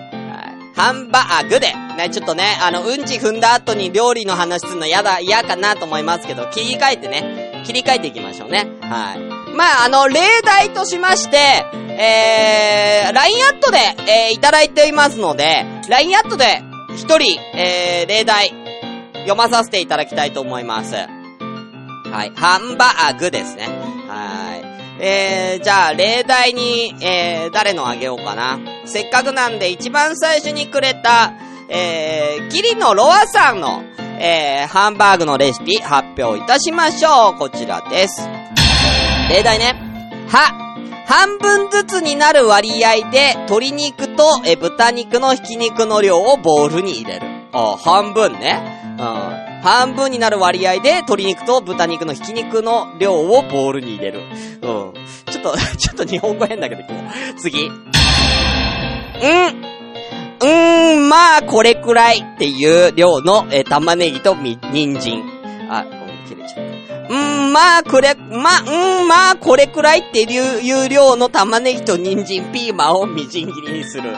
[0.74, 8.70] ハンバーグで、ね、ちょっとね、あの、うんち踏んだ後に料理の話するの嫌だ、嫌かなと思いますけど、切り替えてね、切り替えていきましょうね。
[8.84, 9.20] はい。
[9.54, 16.64] まあ、あの、例題としまして、えー、LINE アットで、えー、いただいていますので、LINE アットで、
[16.96, 18.54] 一人、えー、例題、
[19.14, 20.96] 読まさせていただきたいと思います。
[20.96, 22.32] はい。
[22.36, 23.68] ハンバーグですね。
[24.08, 24.56] は
[25.00, 25.02] い。
[25.02, 28.60] えー、じゃあ、例題に、えー、誰のあげようかな。
[28.86, 31.34] せっかくなんで、一番最初にくれた、
[31.70, 33.84] えー、ギリのロアさんの、
[34.20, 37.36] えー、ハンバーグのレシピ発表いたしましょう。
[37.36, 38.28] こちらです。
[39.30, 39.76] 例題ね。
[40.28, 40.69] は、
[41.10, 47.26] 半分ずつになる割合で、鶏肉と、え、豚肉のひき肉の量をボウルに入れる。
[47.52, 48.62] あ、半分ね。
[49.00, 49.64] うん。
[49.64, 54.20] 半分になる割合で、鶏肉と豚肉のひき肉の量をボウルに入れる。
[54.20, 54.94] うん。
[55.32, 56.84] ちょっと、 ちょっと日本語変だけど、
[57.40, 57.66] 次。
[57.66, 57.74] うん。
[60.42, 65.24] うーん、まあ、これくらいっていう量の、え玉ねぎとみ、人参。
[65.72, 66.69] あ、ごめん、切れちゃった。
[67.10, 74.16] うん、まあ、これ、まあ、うん、まあ、これくらいっていういう量の玉ねぎと人参、ピーマンをみじん切りにする。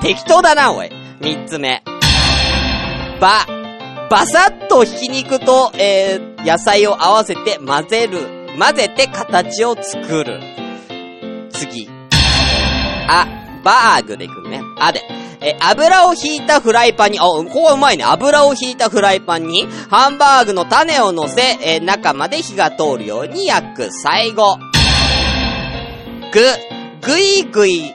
[0.00, 0.90] 適当だな、おい。
[1.20, 1.82] 三つ目。
[3.20, 3.46] ば、
[4.08, 8.40] バサッとひき肉と、えー、野菜を合わせて混ぜる。
[8.58, 10.40] 混ぜて形を作る。
[11.50, 11.88] 次。
[13.06, 13.26] あ、
[13.62, 14.62] バーグでいくね。
[14.78, 15.19] あで。
[15.42, 18.04] え、油を引いたフライパンに、あ、ここはうまいね。
[18.04, 23.90] 油を引いたフライパンに、ハンバーグの種を乗せ、え中まで火が通るように焼く。
[23.90, 24.58] 最後。
[26.32, 26.40] ぐ、
[27.00, 27.94] ぐいぐい、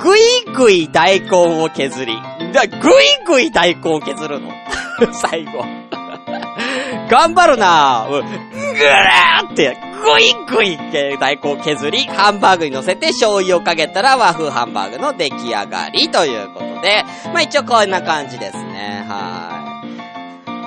[0.00, 0.20] ぐい
[0.52, 2.16] ぐい大根を削り。
[2.52, 2.92] だ、ぐい
[3.24, 4.50] ぐい大根を削るの。
[5.14, 5.87] 最後。
[7.10, 8.20] 頑張るなぁ。
[8.20, 19.04] うんぐらーって、ぐいぐいって大根を削り、ハンバーグに乗せて醤油をかけたら和風ハンバーグの出来上がりということで、まあ一応こんな感じですね。
[19.08, 19.54] は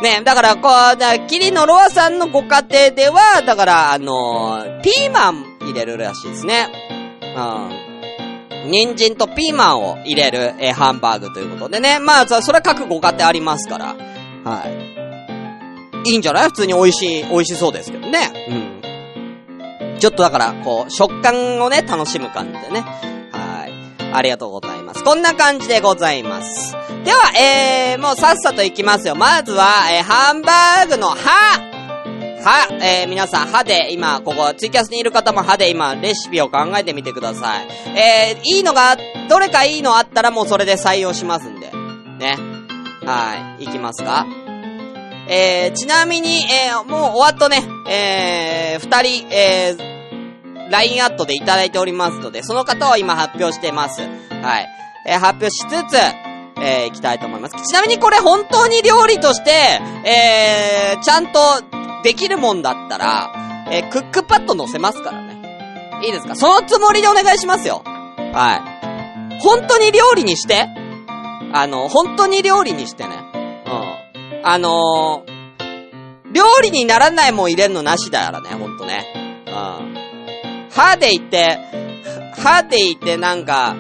[0.02, 0.04] い。
[0.04, 6.68] ね、だから、こう、だキリのロアさんのご家庭では、だから、あのーピーマン入れるらしいですね。
[7.36, 8.72] うん。
[8.72, 12.00] 人参とピーマンを入れる、えーハンバーグということでね。
[12.00, 13.96] まあ、そそれは各ご家庭ありますから。
[14.44, 15.01] はい。
[16.06, 16.50] いいんじゃない？
[16.50, 18.32] 普通に美味しい、美味しそうですけどね。
[18.50, 20.00] うん。
[20.00, 22.82] ちょっとだから、こう、食感をね、楽しむ感じでね。
[23.32, 24.14] はい。
[24.14, 25.04] ありがとうございます。
[25.04, 26.74] こんな感じでございます。
[27.04, 29.16] では、えー、もうさっさといきますよ。
[29.16, 31.16] まずは、えー、ハンバーグの歯
[32.44, 37.68] 歯、えー、皆さん歯で今、ここ、ツイキャスにいる方も歯で今、レシピを考えてみてください。
[37.96, 38.98] えー、いいのが、
[39.30, 41.72] どれかいいのあったらもうそれで採用しますんで。
[42.18, 42.38] ね。
[43.06, 43.66] はい。
[43.66, 44.26] いきますか
[45.34, 54.02] えー、ちなみに、えー、もう終わっとね、えー、二人、えー、LINE アットでいただいておりますので、その方は今発表してます。
[54.02, 54.08] は
[54.60, 54.68] い。
[55.08, 55.96] えー、発表しつつ、
[56.62, 57.56] えー、いきたいと思います。
[57.66, 61.40] ちなみにこれ本当に料理として、えー、ちゃんと
[62.04, 63.34] できるもんだったら、
[63.72, 66.02] えー、クックパッド載せますからね。
[66.04, 66.36] いいですか？
[66.36, 67.84] そのつもりでお願いしますよ。
[67.86, 69.40] はい。
[69.40, 70.68] 本当に料理にして？
[71.54, 73.31] あの、本当に料理にしてね。
[74.44, 79.44] あのー、料理にならないもん入れんのなしだからね、ほんとね。
[79.48, 80.70] うん。
[80.72, 81.60] 歯でいって、
[82.38, 83.76] 歯でいってなんか、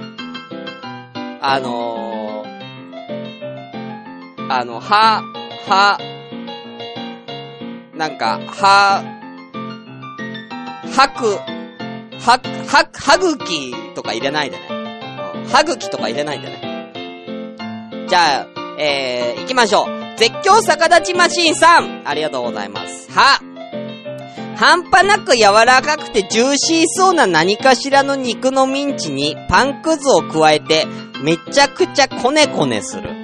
[1.41, 5.24] あのー、あの、歯、
[5.67, 5.97] 歯、
[7.95, 9.04] なんか、歯、
[10.93, 11.26] 吐く、
[12.19, 14.67] は、は、歯茎とか入れないでね。
[14.69, 14.82] うん
[15.52, 18.08] 歯茎とか入れないでね。
[18.08, 18.47] じゃあ、
[18.78, 20.01] えー、行きましょう。
[20.21, 23.10] 絶叫逆立ちマシーンさんありがとうございます。
[23.12, 23.41] は、
[24.55, 30.86] 半端なく柔らかくてジューシーそうな何かしらの肉のミンチにパンくずを加えて
[31.23, 33.01] めちゃくちゃコネコネする。
[33.01, 33.23] という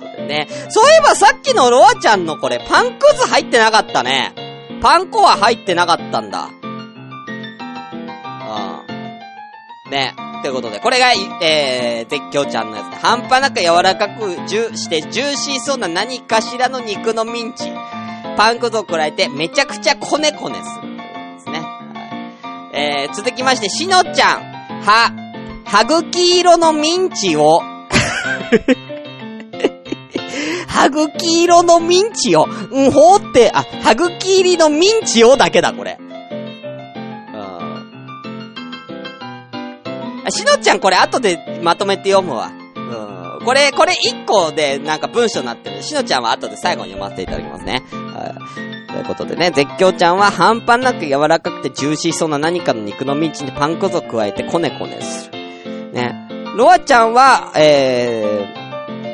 [0.00, 0.48] ことでね。
[0.70, 4.34] そういえばさっきのロアちゃんのこれパンくず入ってなかったね。
[4.82, 6.48] パン粉は入ってなかったんだ。
[9.86, 9.90] うん。
[9.92, 10.16] ね。
[10.44, 13.00] ということで、これが、えー、絶叫ちゃんのやつ。
[13.00, 17.72] 半端なく柔らかくジュしてジューシーそうな何かしらの肉のミンチ。
[18.36, 20.96] パン粉を加えてめちゃくちゃコネコネする。
[20.96, 21.60] ですね。
[21.60, 22.76] はい。
[22.76, 24.42] えー、続きまして、しのちゃん。
[24.82, 25.12] は、
[25.64, 27.62] 歯茎色のミンチを、
[30.68, 35.96] 歯 歯茎色のミンチを、んほーって、あ、歯茎入りのミンチをだけだ、これ。
[40.30, 42.50] しのちゃんこれ後でまとめて読むわ。
[42.76, 43.44] うん。
[43.44, 45.82] これ、これ一個でなんか文章になってる。
[45.82, 47.82] しのちゃんは後で最後に読ませていただきますね。
[47.90, 48.34] は
[48.88, 48.92] い。
[48.92, 55.92] ということでね、絶叫ちゃんは半端なく柔らかくてジューシーそうな何かの肉のミンチにパン粉を加えてコネコネする。
[55.92, 56.28] ね。
[56.56, 58.46] ロアちゃんは、え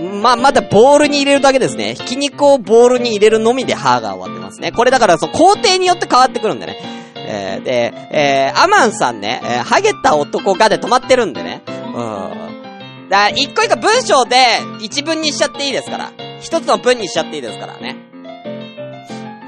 [0.01, 1.95] ー、ま、まだボールに入れるだけですね。
[1.95, 4.73] ひき肉をボールに入れるのみで歯が終わってますね。
[4.73, 7.00] これだから、その工程によって変わってくるんでね。
[7.33, 11.63] えー、で、えー、アマンさんね、えー、ハゲた男がで止まってるんでね。
[11.67, 13.09] うん。
[13.09, 14.37] だ、一個一個文章で
[14.81, 16.13] 一文にしちゃっていいですから。
[16.41, 17.97] 一つの文にしちゃっていいですからね。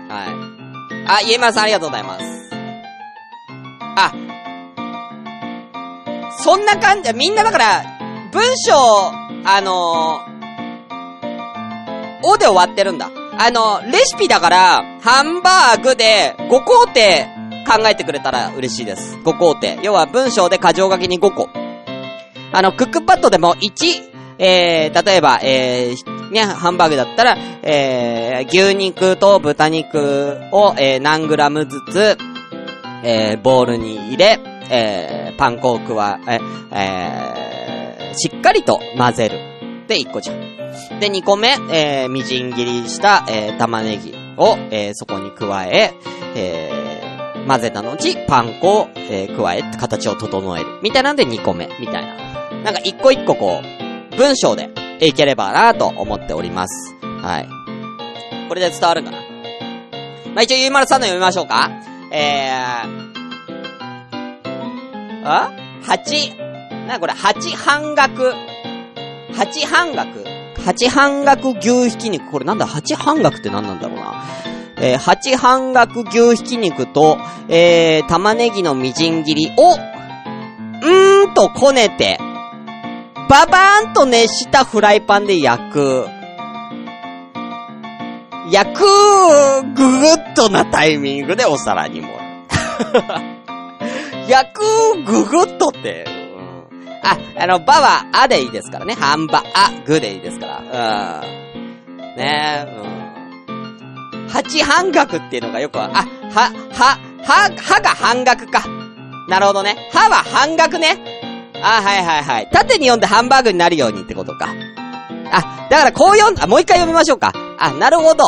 [0.08, 1.24] はい。
[1.24, 2.24] あ、イエマさんありがとうございます。
[3.96, 4.12] あ、
[6.38, 7.84] そんな感じ、みんなだから、
[8.30, 8.74] 文章、
[9.44, 10.32] あのー、
[12.24, 13.10] おで終わってるんだ。
[13.38, 19.16] あの、レシピだから、ハンバーグで5工程考えてくれたら嬉しいです。
[19.18, 19.68] 5工程。
[19.82, 21.48] 要は文章で箇条書きに5個。
[22.52, 32.18] あの、クックパッドでも1、えー、例えば、えー、ね、ハンバーグだったら、えー、牛肉と豚肉を、えー、何グラムずつ、
[33.04, 34.38] えー、ボウルに入れ、
[34.70, 36.40] えー、パン粉を加え、
[36.72, 39.38] えー、しっかりと混ぜる。
[39.86, 40.40] で、1個じゃん。
[41.00, 45.94] で、2個目、えー、みじん切りした、えー、玉ねぎを、えー、そこに加え、
[46.34, 46.91] えー、
[47.46, 47.96] 混ぜた後、
[48.28, 50.66] パン粉を、えー、加え、形を整える。
[50.82, 52.14] みたいなんで2個目、みたいな。
[52.62, 53.60] なんか一個一個こ
[54.12, 56.94] う、文章でいければなと思っております。
[57.02, 57.48] はい。
[58.48, 59.18] これで伝わるかな？
[60.34, 61.70] まあ、一応ゆうまるさんの読みましょうか。
[62.12, 65.50] えー、あ？
[65.86, 66.32] 八、
[66.86, 68.32] な、これ、八半額。
[69.36, 70.24] 八半額。
[70.64, 72.30] 八半額牛ひき肉。
[72.30, 72.66] これなんだ？
[72.66, 74.22] 八半額って何なんだろうな？
[74.82, 77.16] えー、八半額牛ひき肉と、
[77.48, 82.18] えー、玉ねぎのみじん切りを、うーんとこねて、
[83.30, 86.06] ババーンと熱したフライパンで焼く。
[88.50, 88.82] 焼く、
[89.74, 92.18] ぐぐっとなタイミングでお皿に盛る。
[94.28, 94.62] 焼く、
[95.04, 96.88] ぐぐっとって、うん。
[97.04, 98.94] あ、あの、ばは、あでいいですからね。
[98.94, 101.22] 半ば、あ、ぐでいいですから。
[101.88, 102.16] うん。
[102.16, 103.01] ねえ、うん。
[104.32, 108.64] 八半額っていうのがよく、あ、は、は、は、はが半額か。
[109.28, 109.76] なるほどね。
[109.92, 110.98] はは半額ね。
[111.62, 112.48] あ、はいはいはい。
[112.50, 114.48] 縦に読んでハンバーグになるようにってことか。
[115.30, 117.32] あ、だからこう読ん、あ、もう一回読みましょうか。
[117.58, 118.24] あ、なるほど。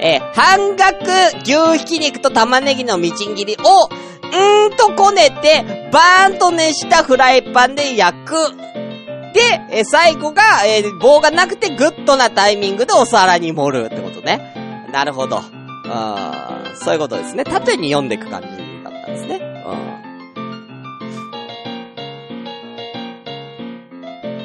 [0.00, 1.10] えー半額
[1.42, 8.34] 牛ひき肉と玉ねぎのみじん切りを、うーんとこねて、バーンと熱したフライパンで焼く。
[9.34, 14.67] で、えー最後が、えー棒がなくてグッドなタイミングでお皿に盛るってことね。
[14.92, 15.40] なるほど。
[15.90, 17.44] あーそういうことですね。
[17.44, 18.54] 縦に読んでいく感じだ
[18.90, 19.40] ったんですね。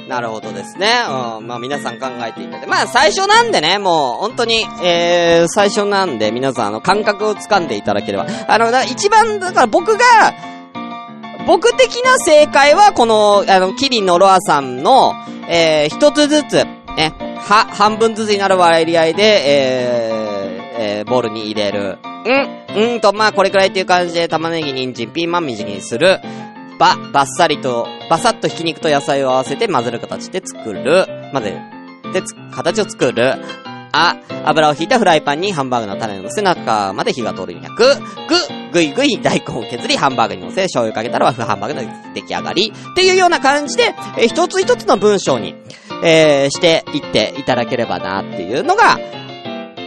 [0.01, 0.07] うん。
[0.07, 0.87] なるほどですね。
[1.07, 1.47] うん。
[1.47, 2.67] まあ皆さん考えていただいて。
[2.67, 8.25] まあ最初なんでね、もう本当に、えー、最初なんで皆さんあの感覚をつかんでいただければ。
[8.47, 9.99] あの、一番、だから僕が、
[11.45, 15.13] 僕的な正解は、この、あの、キリンのロアさんの、
[15.49, 16.63] えー、一つずつ、
[16.95, 20.22] ね、は、半分ずつになる割合で、えー、
[21.03, 21.97] ボウルに入れる。
[22.25, 26.19] うん、うんと、まあ、これくらいっていう感じで、玉ねぎ、人参、ピーマン、みじんにする。
[26.79, 31.07] ば、ばっさりと、ばさっとひき肉と野菜を合わせて混ぜる形で作る。
[31.31, 31.59] 混ぜ
[32.03, 32.13] る。
[32.13, 33.35] で、形を作る。
[33.95, 37.83] あ、油を引いたフライパンにハンバーグの種を乗せ、中まで火が通るように焼く。
[38.27, 42.73] ぐ、ぐいぐい大根を削り、ハンバーグに乗せ、醤油かけたら和風ハンバーグの出来上がり。
[42.91, 45.55] っていうような感じで、え一つ一つの文章に、
[46.03, 48.97] えーしていっていただければなっていうのが、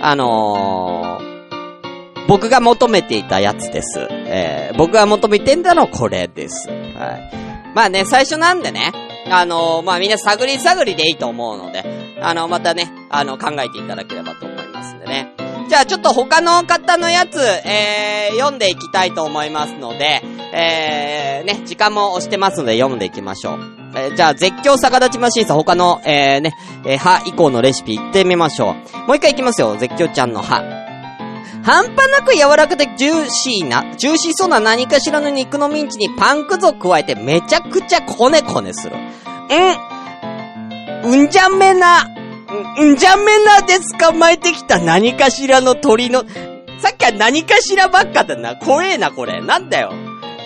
[0.01, 4.07] あのー、僕が求めていたやつです。
[4.11, 6.69] えー僕が求めてんだのこれです。
[6.69, 7.31] はい。
[7.75, 8.93] まあね、最初なんでね、
[9.31, 11.85] あのーまあみんな探り探りでいいと思うので、
[12.21, 15.33] あの、またね、あの、考えていただければと思いますんでね。
[15.69, 23.86] じゃあちょっと他の方のやつ、えー、読んでいきたいと思いますので、えー、ね、時間も押してますので読んでいきましょう。
[23.97, 26.53] えーじゃあ絶叫逆立ちマシンさん他の、えー、ね、
[26.85, 28.99] えー、歯以降のレシピ行ってみましょう。
[29.07, 30.63] もう一回行きますよ、絶叫ちゃんの歯。
[31.63, 38.95] 半端なく柔らかでジューシーな、ジューシーそうな何かしらの肉のミンチにパンくずを加えてめちゃくちゃコネコネする。
[41.05, 41.11] うん。
[41.11, 42.09] うんじゃめな、
[42.79, 46.25] うんじゃめなで捕まえてきた何かしらの鳥の、
[46.79, 48.55] さっきは何かしらばっかだな。
[48.57, 49.41] 怖えな、これ。
[49.41, 49.93] なんだよ。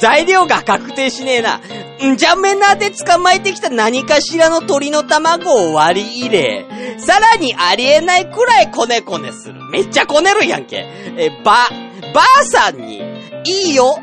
[0.00, 1.60] 材料が確定しねえな。
[2.02, 6.66] んじゃめなで捕まえてきた何かしらの鳥の卵を割り入れ、
[6.98, 9.62] さらにありえないくらいコネコネする。
[9.70, 10.86] めっちゃこねるやんけ。
[11.18, 11.68] え、ば、
[12.14, 13.02] ばあさんに、
[13.44, 13.98] いいよ。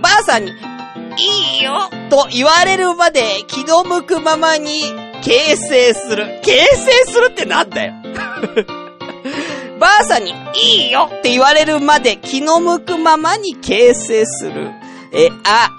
[0.00, 1.88] ばあさんに、いいよ。
[2.10, 4.82] と言われるまで気の向くままに
[5.22, 6.40] 形成する。
[6.42, 7.94] 形成するってなんだよ。
[9.78, 14.72] ばあさんに、いいよって言われるまで気の向くままに形成する。
[15.12, 15.70] え、あ、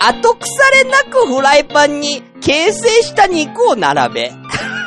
[0.00, 4.32] 後腐れなくフライパンに形成した肉を並べ。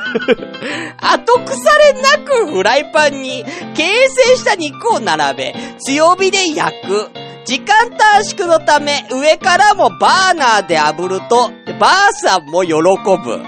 [1.02, 3.44] 後腐れなくフライパンに
[3.76, 7.12] 形成した肉を並べ、強火で焼く。
[7.46, 13.42] 時間短縮のため、上からもバーナーで炙ると、ばあさんも喜ぶ。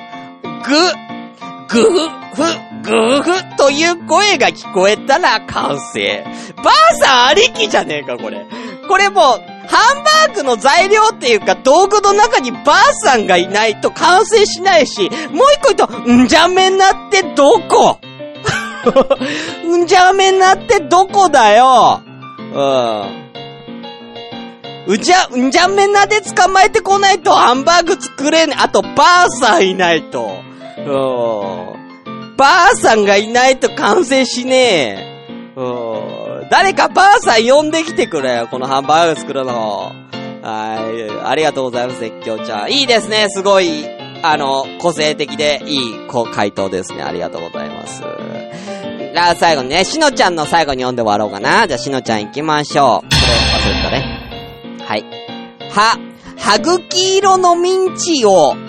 [0.63, 0.75] ぐ、
[1.67, 2.43] ぐふ、
[2.83, 6.23] ぐふという声が聞こえたら完成。
[6.63, 8.45] ばあさんありきじゃねえか、これ。
[8.87, 17.99] これもう、ハンバーグの材料っていうか道具の中にばあさんがいないと完成しないし、もう一個言うと、んじゃめなってどこ？
[19.67, 22.01] んじゃめなってどこだよ？
[22.53, 23.19] うん。
[24.87, 28.61] うじゃ、んじゃめなで捕まえてこないとハンバーグ作れねえ。
[28.61, 30.31] あと、ばあさんいないと。
[30.77, 32.35] うん。
[32.35, 35.53] ばあさんがいないと完成しねえ。
[35.55, 35.98] うん。
[36.49, 38.47] 誰かばあさん呼んできてくれよ。
[38.47, 39.93] このハンバーグ作るの。
[40.41, 41.25] はい。
[41.25, 42.71] ありがとうございます、絶叫ちゃん。
[42.71, 43.27] いいですね。
[43.29, 43.85] すごい、
[44.23, 47.03] あの、個性的でいい、こう、回答ですね。
[47.03, 48.01] ありがとうございます。
[48.01, 51.67] じゃあ、最後にね、しのちゃんの最後に読んで終わろうかな。
[51.67, 53.09] じゃあ、しのちゃん行きましょう。
[53.09, 53.15] こ
[53.67, 54.79] れ忘れたね。
[54.85, 55.05] はい。
[55.71, 55.99] は、
[56.37, 58.59] はぐき色のミンチを、ん、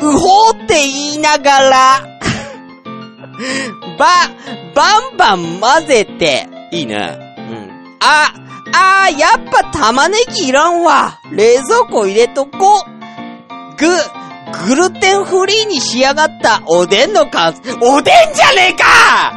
[0.00, 2.11] うほうって言いながら、
[3.98, 4.06] ば、
[4.74, 7.18] バンバン混ぜて、いいね。
[7.38, 7.98] うん。
[8.00, 8.32] あ、
[8.74, 11.20] あー、やっぱ玉ねぎいらんわ。
[11.30, 12.84] 冷蔵庫入れとこ。
[13.76, 13.86] ぐ、
[14.66, 17.72] グルテンフリーに仕上がったおでんの完成。
[17.80, 19.32] おでんじゃねえか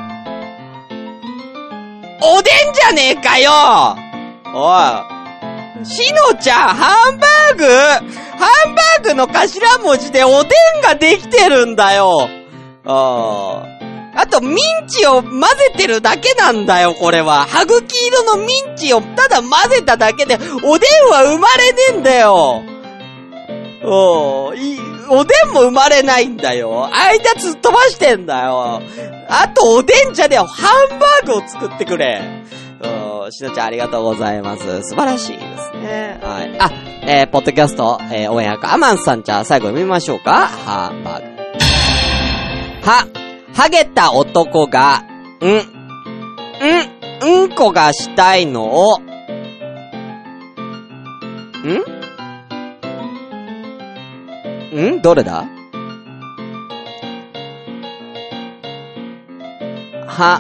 [2.21, 3.51] おでんじゃねえかよ
[4.53, 4.71] お
[5.81, 5.85] い。
[5.85, 7.65] しのちゃん、ハンバーグ？
[7.65, 10.49] ハンバーグの頭文字でおで
[10.79, 12.29] んができてるんだよ
[12.85, 13.74] ああ。
[14.15, 17.45] あと、ミンチを混ぜてるだけなんだよ、これは。
[17.45, 22.63] はぐき色のミンチをただ混ぜただけで、おでんは生まれねえんだよ。
[23.83, 26.87] おい、おでんも生まれないんだよ。
[26.87, 28.81] 間突っ飛ばしてんだよ。
[29.29, 30.45] あと、おでんじゃねえよ。
[30.45, 32.21] ハンバーグを作ってくれ。
[32.81, 34.63] うん、しのちゃんありがとうございます。
[34.83, 36.19] 素晴らしいですね。
[36.21, 36.55] はい。
[36.59, 36.71] あ、
[37.03, 40.47] えー、ポッドキャスト、えー、応援役、アマンさんじゃあ最後読みましょうか。
[40.47, 41.27] ハンバーグ。
[42.87, 43.24] は、
[43.55, 45.05] ハゲた男が、
[45.41, 45.61] ん、ん、
[47.23, 48.65] うんこがしたいの？
[48.65, 48.99] を、
[54.73, 54.97] ん？
[54.97, 55.01] ん？
[55.01, 55.45] どれだ？
[60.05, 60.39] は、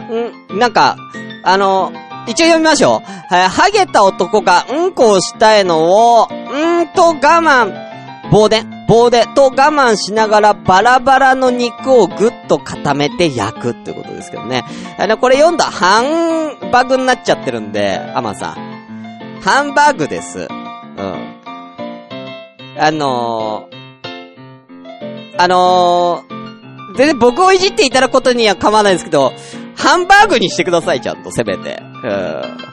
[0.53, 0.97] ん、なんか、
[1.45, 1.93] あの、
[2.27, 3.33] 一応読みましょう。
[3.33, 7.73] は、ハゲた男がうんこをしたいのを、うんと我慢、
[8.29, 14.63] 棒で、棒でと我慢しながらバラバラの肉をぐっと固めて焼くってことですけどね。
[14.97, 19.41] あの、これ読んだハンバグになっちゃってるんで、アマンさん。
[19.41, 20.39] ハンバーグです。
[20.39, 21.35] うん。
[22.77, 29.33] あのー、あのー、全然僕をいじっていただくことには構わないですけど、
[29.75, 31.79] ハンバーグにしてください、ちゃんと、せめて。
[31.81, 32.65] うん。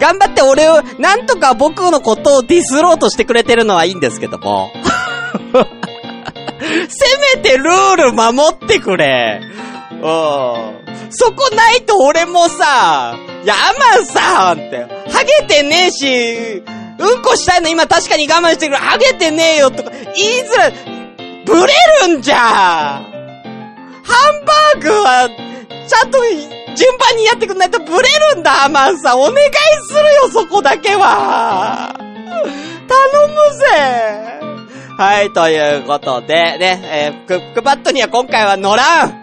[0.00, 4.70] 頑張って俺を、なんとか僕のことをディスろうとしてくれてるのはいいんですけども。
[6.88, 9.40] せめてルール守ってくれ。
[9.92, 10.00] うん。
[11.10, 16.62] そこないと俺もさ、いや、アマンさんって、ハゲてねえし、
[16.98, 18.76] うんこしたいの今確かに我慢してくる。
[18.76, 20.74] ハゲてねえよとか、言いづらい。
[21.46, 21.72] ブレ
[22.08, 23.02] るんじゃハ
[24.32, 29.20] ンバーグは、ちゃんと順番にやってくんないとブレるんだ、アマンさん。
[29.20, 29.34] お願い
[29.88, 31.94] するよ、そこだけは。
[31.96, 34.37] 頼むぜ。
[34.98, 39.14] はい、ということで、ね、えー、クックパッドには今回は乗らん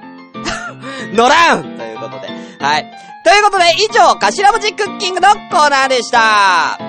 [1.13, 2.29] 乗らんということで。
[2.63, 2.85] はい。
[3.25, 6.79] ということで、以上、頭文字クッキングのコーナーでした。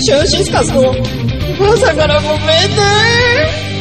[0.00, 0.94] シュンシスカスの
[1.74, 3.75] 朝からごめんね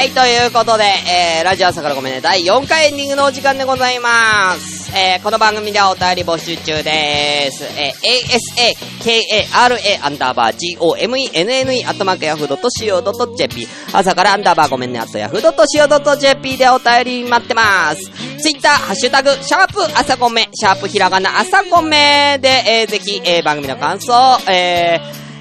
[0.00, 4.90] はい、ということで、えー、ラジオ朝からごめんね、第4回エンディングのお時間でございます。
[4.96, 7.64] えー、この番組ではお便り募集中です。
[7.78, 8.32] えー、
[9.04, 18.10] asakara アンダーバー gomenne アットマークヤフー .co.jp 朝からアンダーバーごめんね、アットヤフー .co.jp でお便り待ってます。
[18.40, 24.14] ツイッター、ハッシュタグ、シャープ朝ごめ、シャープひらがな朝ごめで、えー、ぜひ、えー、番組の感想、
[24.50, 24.98] え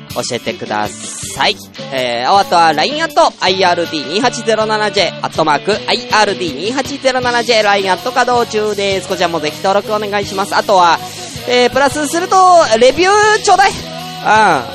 [0.10, 1.19] ー、教えてください。
[1.30, 1.56] さい
[1.92, 9.08] えー、あとは LINE アット IRD2807J、アットマーク IRD2807J、LINE アット稼働中です。
[9.08, 10.56] こちらもぜひ登録お願いします。
[10.56, 11.00] あとは、
[11.48, 12.36] えー、プラスすると、
[12.80, 13.74] レビューちょうだいう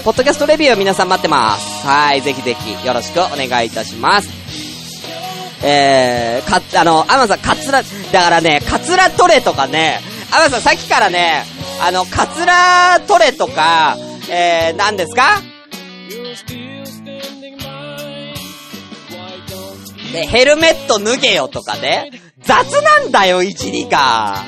[0.00, 1.86] ん、ポッドキャストレビュー皆さん待ってます。
[1.86, 4.28] はい、ぜひぜひよろしくお願いいたします。
[5.62, 10.00] えー、か、あの、アマンさん、カツラ、だからね、カツラ取れとかね、
[10.32, 11.44] アマンさんさっきからね、
[11.80, 13.96] あの、カツラ取れとか、
[14.30, 15.40] えー、何ですか？
[20.12, 22.10] で、ヘルメット脱げよとかね、
[22.40, 24.42] 雑なんだよ、いじりが。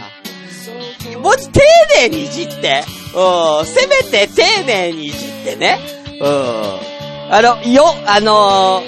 [1.20, 1.60] もう丁
[2.02, 2.84] 寧にいじって。
[3.14, 5.80] うん、せめて丁寧にいじってね。
[6.20, 7.32] うん。
[7.32, 8.86] あの、よ、あのー、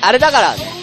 [0.00, 0.75] あれだからね。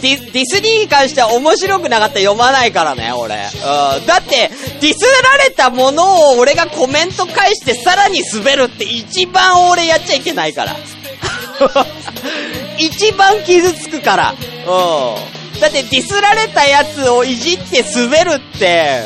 [0.00, 3.34] ディディスニーに関しては面白くなかったら読まないからね、俺。
[3.36, 4.06] うん。
[4.06, 10.76] だって、ディスられたものを俺がコメント返してさらに滑るって一番俺やっちゃいけないから。
[12.78, 14.32] 一番傷つくから。
[14.32, 15.60] うん。
[15.60, 19.02] だってディスられたやつをいじって滑るって、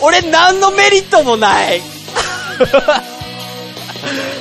[0.00, 1.82] 俺何のメリットもない。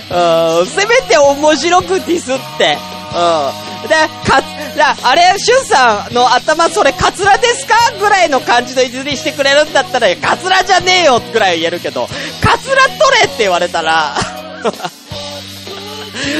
[0.09, 0.67] うん。
[0.67, 2.77] せめて面白くディスって。
[3.13, 3.87] うん。
[3.87, 3.95] で、
[4.29, 4.45] かつ、
[4.77, 12.07] だあれ、シュンさんの頭それカツラですかぐらいの感じのいじりしてくれるんだったら、カツラじゃねえよぐらい言えるけど、
[12.41, 14.15] カツラ取れって言われたら、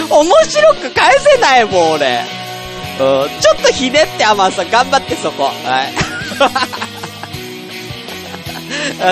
[0.10, 2.22] 面白く返せないもん、俺。
[3.00, 5.44] うん、ちょっとひねって、アマンさん、頑張ってそこ。
[5.44, 5.52] は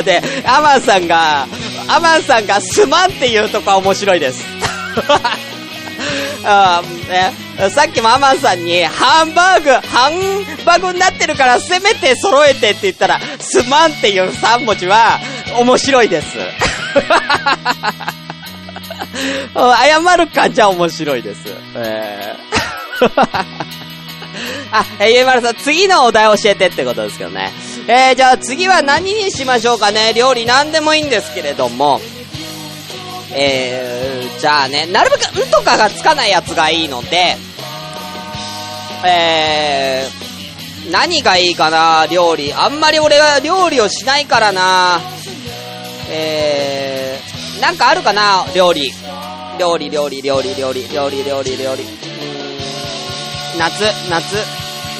[0.01, 0.03] い。
[0.03, 1.45] で、アマンさんが、
[1.87, 4.43] アマンさんがすまんっていうとこは面白いです。
[6.43, 15.19] あーね、さっきもアマンさんに、ハンバーグ、ハンバーグになってるから、せめて揃えてって言ったら、すまんっていう3文字は、
[15.59, 16.37] 面白いです。
[19.55, 21.41] 謝る感じは面白いです。
[21.75, 22.45] えー
[24.71, 27.51] あ、えー、ゆえまるさん、次のお題教えてってことですけどね。
[27.87, 30.13] えー、じゃあ次は何にしましょうかね。
[30.13, 32.01] 料理何でもいいんですけれども。
[33.37, 37.35] えー、じゃあね、なるべく、んとかがつかないやつがいいので、
[39.05, 42.53] えー、何がいいかな、料理。
[42.53, 45.01] あんまり俺は料理をしないからな。
[46.09, 48.91] えー、なんかあるかな、料理。
[49.59, 51.83] 料理、料理、料理、料理、料理、料理、料理。
[53.57, 54.35] 夏、夏、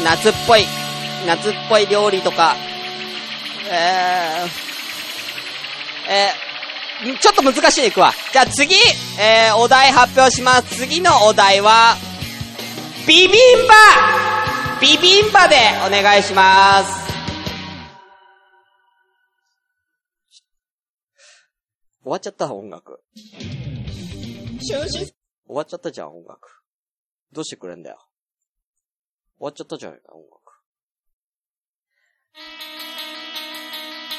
[0.04, 0.66] 夏っぽい、
[1.26, 2.56] 夏っぽい料理とか、
[3.70, 6.45] えー、えー、
[7.20, 8.14] ちょっと難しいでいくわ。
[8.32, 8.74] じゃあ次、
[9.20, 10.78] えー、お題発表します。
[10.78, 11.96] 次のお題は、
[13.06, 13.74] ビビンバ
[14.80, 17.06] ビビンバでお願いします。
[22.02, 23.02] 終わっちゃった、音楽。
[24.62, 24.76] 終
[25.48, 26.62] わっちゃったじゃん、音楽。
[27.34, 27.98] どうしてくれんだよ。
[29.38, 30.46] 終わっちゃったじゃないか、音楽。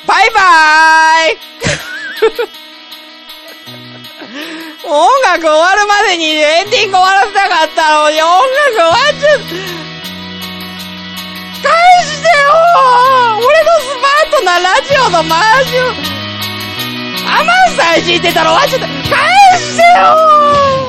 [0.06, 1.95] バイバーイ
[4.84, 9.44] 音楽終わるまでにエンディング終わらせたかったのに音楽終わっちゃった。
[11.62, 11.70] 返
[12.04, 12.32] してよ。
[13.36, 15.80] 俺のスマートなラジオのマージュ
[17.28, 18.86] アマンさんいじってたら終わっちゃった。
[18.86, 20.86] 返してよ。